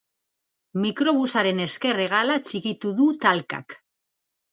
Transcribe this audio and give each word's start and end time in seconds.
Mikrobusaren 0.85 1.61
ezker 1.65 2.01
hegala 2.05 2.37
txikitu 2.47 2.95
du 3.01 3.07
talkak. 3.27 3.77